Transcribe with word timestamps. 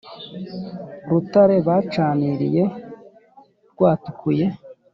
rutare 1.09 1.57
bacaniriye 1.67 2.63
rwatukuye. 3.71 4.45